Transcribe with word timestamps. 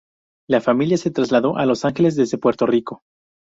La 0.49 0.61
familia 0.61 0.97
se 0.97 1.11
trasladó 1.11 1.57
a 1.57 1.67
Los 1.67 1.85
Ángeles 1.85 2.15
desde 2.15 2.39
Puerto 2.39 2.65
Rico. 2.65 3.03